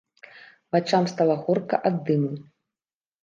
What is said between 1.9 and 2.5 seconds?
дыму.